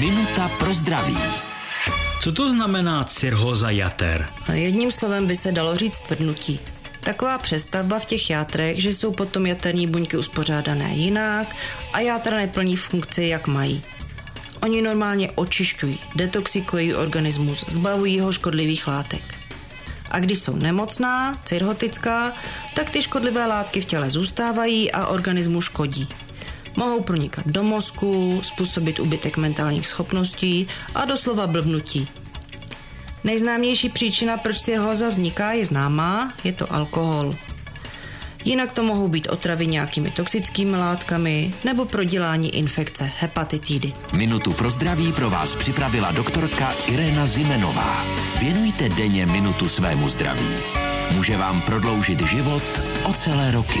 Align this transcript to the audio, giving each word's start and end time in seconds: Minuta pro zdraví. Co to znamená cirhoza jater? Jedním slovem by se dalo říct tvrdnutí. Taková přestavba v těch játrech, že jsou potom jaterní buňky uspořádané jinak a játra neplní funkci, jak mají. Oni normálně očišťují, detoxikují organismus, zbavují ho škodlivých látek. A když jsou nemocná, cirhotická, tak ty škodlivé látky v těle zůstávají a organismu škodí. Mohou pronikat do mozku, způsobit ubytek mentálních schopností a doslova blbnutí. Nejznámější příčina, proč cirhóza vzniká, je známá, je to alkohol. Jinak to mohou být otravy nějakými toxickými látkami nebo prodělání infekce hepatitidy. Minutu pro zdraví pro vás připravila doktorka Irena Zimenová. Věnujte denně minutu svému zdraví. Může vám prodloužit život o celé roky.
Minuta 0.00 0.48
pro 0.48 0.74
zdraví. 0.74 1.16
Co 2.22 2.32
to 2.32 2.50
znamená 2.50 3.04
cirhoza 3.04 3.70
jater? 3.70 4.28
Jedním 4.52 4.90
slovem 4.90 5.26
by 5.26 5.36
se 5.36 5.52
dalo 5.52 5.76
říct 5.76 6.00
tvrdnutí. 6.00 6.60
Taková 7.00 7.38
přestavba 7.38 7.98
v 7.98 8.04
těch 8.04 8.30
játrech, 8.30 8.82
že 8.82 8.88
jsou 8.94 9.12
potom 9.12 9.46
jaterní 9.46 9.86
buňky 9.86 10.16
uspořádané 10.16 10.94
jinak 10.94 11.56
a 11.92 12.00
játra 12.00 12.36
neplní 12.36 12.76
funkci, 12.76 13.24
jak 13.24 13.46
mají. 13.46 13.82
Oni 14.62 14.82
normálně 14.82 15.30
očišťují, 15.34 15.98
detoxikují 16.14 16.94
organismus, 16.94 17.64
zbavují 17.68 18.20
ho 18.20 18.32
škodlivých 18.32 18.86
látek. 18.86 19.22
A 20.10 20.20
když 20.20 20.38
jsou 20.38 20.56
nemocná, 20.56 21.40
cirhotická, 21.44 22.32
tak 22.74 22.90
ty 22.90 23.02
škodlivé 23.02 23.46
látky 23.46 23.80
v 23.80 23.84
těle 23.84 24.10
zůstávají 24.10 24.92
a 24.92 25.06
organismu 25.06 25.60
škodí. 25.60 26.08
Mohou 26.78 27.00
pronikat 27.00 27.46
do 27.46 27.62
mozku, 27.62 28.40
způsobit 28.44 28.98
ubytek 28.98 29.36
mentálních 29.36 29.86
schopností 29.86 30.68
a 30.94 31.04
doslova 31.04 31.46
blbnutí. 31.46 32.08
Nejznámější 33.24 33.88
příčina, 33.88 34.36
proč 34.36 34.60
cirhóza 34.60 35.08
vzniká, 35.08 35.52
je 35.52 35.64
známá, 35.64 36.32
je 36.44 36.52
to 36.52 36.72
alkohol. 36.72 37.34
Jinak 38.44 38.72
to 38.72 38.82
mohou 38.82 39.08
být 39.08 39.26
otravy 39.26 39.66
nějakými 39.66 40.10
toxickými 40.10 40.76
látkami 40.76 41.54
nebo 41.64 41.84
prodělání 41.84 42.54
infekce 42.54 43.10
hepatitidy. 43.18 43.92
Minutu 44.12 44.52
pro 44.52 44.70
zdraví 44.70 45.12
pro 45.12 45.30
vás 45.30 45.54
připravila 45.54 46.12
doktorka 46.12 46.72
Irena 46.86 47.26
Zimenová. 47.26 48.04
Věnujte 48.40 48.88
denně 48.88 49.26
minutu 49.26 49.68
svému 49.68 50.08
zdraví. 50.08 50.54
Může 51.14 51.36
vám 51.36 51.60
prodloužit 51.60 52.26
život 52.26 52.82
o 53.04 53.12
celé 53.12 53.50
roky. 53.50 53.80